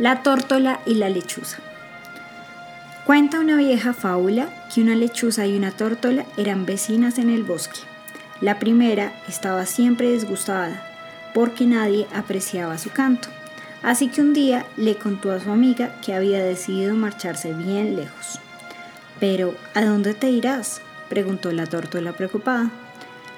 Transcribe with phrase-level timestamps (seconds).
[0.00, 1.58] La tórtola y la lechuza.
[3.04, 7.80] Cuenta una vieja fábula que una lechuza y una tórtola eran vecinas en el bosque.
[8.40, 10.82] La primera estaba siempre disgustada
[11.34, 13.28] porque nadie apreciaba su canto.
[13.82, 18.40] Así que un día le contó a su amiga que había decidido marcharse bien lejos.
[19.20, 20.80] Pero, ¿a dónde te irás?
[21.10, 22.70] preguntó la tórtola preocupada.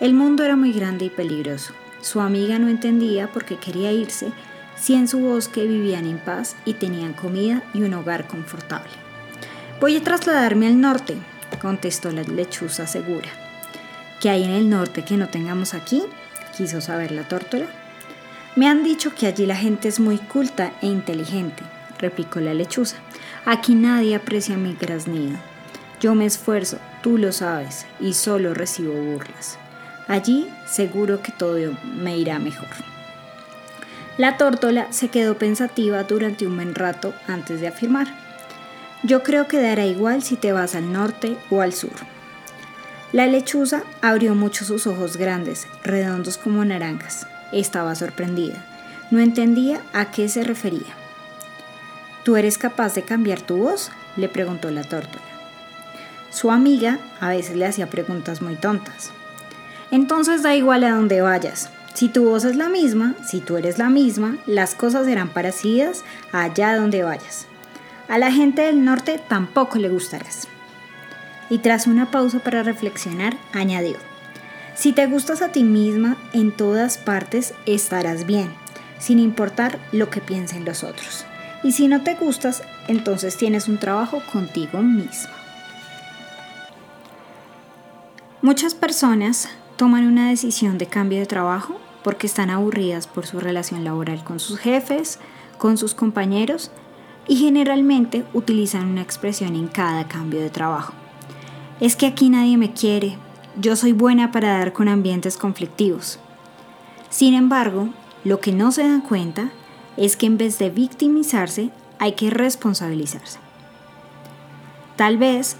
[0.00, 1.74] El mundo era muy grande y peligroso.
[2.00, 4.32] Su amiga no entendía por qué quería irse
[4.78, 8.90] si en su bosque vivían en paz y tenían comida y un hogar confortable.
[9.80, 11.16] Voy a trasladarme al norte,
[11.60, 13.28] contestó la lechuza segura.
[14.20, 16.02] ¿Qué hay en el norte que no tengamos aquí?
[16.56, 17.66] quiso saber la tórtola.
[18.54, 21.62] Me han dicho que allí la gente es muy culta e inteligente,
[21.98, 22.96] replicó la lechuza.
[23.44, 25.36] Aquí nadie aprecia mi graznido.
[26.00, 29.58] Yo me esfuerzo, tú lo sabes, y solo recibo burlas.
[30.08, 32.95] Allí seguro que todo me irá mejor.
[34.18, 38.06] La tórtola se quedó pensativa durante un buen rato antes de afirmar.
[39.02, 41.92] Yo creo que dará igual si te vas al norte o al sur.
[43.12, 47.26] La lechuza abrió mucho sus ojos grandes, redondos como naranjas.
[47.52, 48.64] Estaba sorprendida.
[49.10, 50.94] No entendía a qué se refería.
[52.24, 53.90] ¿Tú eres capaz de cambiar tu voz?
[54.16, 55.24] le preguntó la tórtola.
[56.30, 59.12] Su amiga a veces le hacía preguntas muy tontas.
[59.90, 61.70] Entonces da igual a dónde vayas.
[61.96, 66.04] Si tu voz es la misma, si tú eres la misma, las cosas serán parecidas
[66.30, 67.46] allá donde vayas.
[68.06, 70.46] A la gente del norte tampoco le gustarás.
[71.48, 73.96] Y tras una pausa para reflexionar, añadió,
[74.74, 78.52] si te gustas a ti misma, en todas partes estarás bien,
[78.98, 81.24] sin importar lo que piensen los otros.
[81.62, 85.32] Y si no te gustas, entonces tienes un trabajo contigo misma.
[88.42, 93.82] Muchas personas toman una decisión de cambio de trabajo porque están aburridas por su relación
[93.82, 95.18] laboral con sus jefes,
[95.58, 96.70] con sus compañeros
[97.26, 100.92] y generalmente utilizan una expresión en cada cambio de trabajo.
[101.80, 103.18] Es que aquí nadie me quiere,
[103.60, 106.20] yo soy buena para dar con ambientes conflictivos.
[107.10, 107.88] Sin embargo,
[108.22, 109.50] lo que no se dan cuenta
[109.96, 113.40] es que en vez de victimizarse, hay que responsabilizarse.
[114.94, 115.56] Tal vez,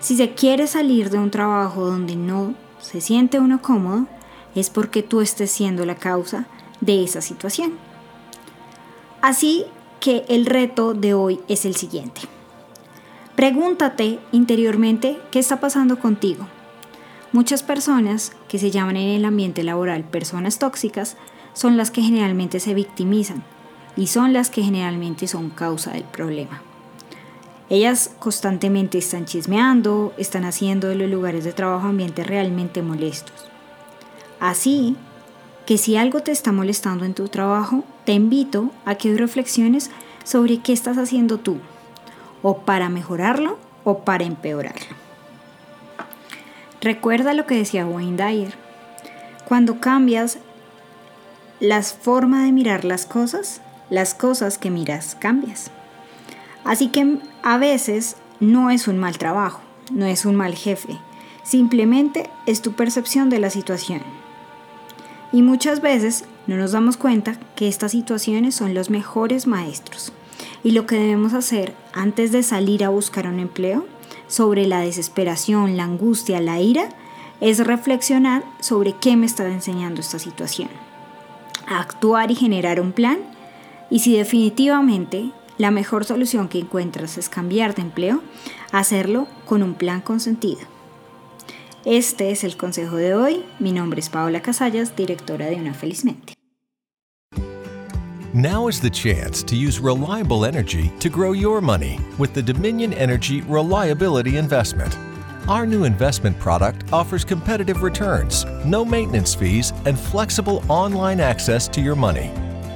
[0.00, 4.06] si se quiere salir de un trabajo donde no se siente uno cómodo,
[4.54, 6.46] es porque tú estés siendo la causa
[6.80, 7.72] de esa situación.
[9.20, 9.64] Así
[10.00, 12.22] que el reto de hoy es el siguiente.
[13.36, 16.46] Pregúntate interiormente qué está pasando contigo
[17.32, 21.16] Muchas personas que se llaman en el ambiente laboral personas tóxicas
[21.54, 23.42] son las que generalmente se victimizan
[23.96, 26.60] y son las que generalmente son causa del problema.
[27.70, 33.51] Ellas constantemente están chismeando, están haciendo de los lugares de trabajo ambientes realmente molestos.
[34.42, 34.96] Así
[35.66, 39.88] que si algo te está molestando en tu trabajo, te invito a que reflexiones
[40.24, 41.58] sobre qué estás haciendo tú,
[42.42, 44.96] o para mejorarlo o para empeorarlo.
[46.80, 48.54] Recuerda lo que decía Wayne Dyer.
[49.44, 50.38] Cuando cambias
[51.60, 53.60] la forma de mirar las cosas,
[53.90, 55.70] las cosas que miras cambias.
[56.64, 59.60] Así que a veces no es un mal trabajo,
[59.92, 60.98] no es un mal jefe,
[61.44, 64.02] simplemente es tu percepción de la situación.
[65.32, 70.12] Y muchas veces no nos damos cuenta que estas situaciones son los mejores maestros.
[70.62, 73.86] Y lo que debemos hacer antes de salir a buscar un empleo
[74.28, 76.88] sobre la desesperación, la angustia, la ira,
[77.40, 80.68] es reflexionar sobre qué me está enseñando esta situación.
[81.66, 83.18] Actuar y generar un plan.
[83.90, 88.22] Y si definitivamente la mejor solución que encuentras es cambiar de empleo,
[88.70, 90.71] hacerlo con un plan con sentido.
[91.84, 93.44] Este es el consejo de hoy.
[93.58, 96.34] Mi nombre es Paola Casallas, directora de Una Felizmente.
[98.32, 102.92] Now is the chance to use reliable energy to grow your money with the Dominion
[102.92, 104.96] Energy Reliability Investment.
[105.48, 111.80] Our new investment product offers competitive returns, no maintenance fees, and flexible online access to
[111.80, 112.30] your money.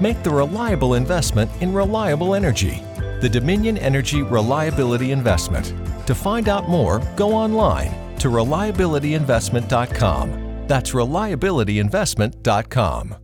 [0.00, 2.82] Make the reliable investment in reliable energy.
[3.20, 5.72] The Dominion Energy Reliability Investment.
[6.06, 10.48] To find out more, go online to reliabilityinvestment.com.
[10.68, 13.14] That's reliabilityinvestment.com.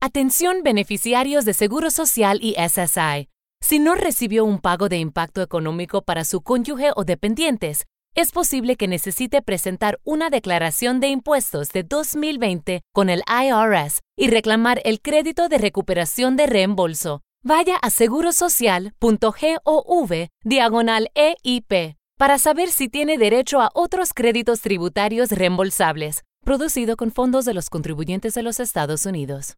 [0.00, 3.28] Atención beneficiarios de Seguro Social y SSI.
[3.60, 8.76] Si no recibió un pago de impacto económico para su cónyuge o dependientes, es posible
[8.76, 15.00] que necesite presentar una declaración de impuestos de 2020 con el IRS y reclamar el
[15.00, 17.22] crédito de recuperación de reembolso.
[17.42, 26.22] Vaya a segurosocial.gov diagonal EIP para saber si tiene derecho a otros créditos tributarios reembolsables,
[26.44, 29.56] producido con fondos de los contribuyentes de los Estados Unidos.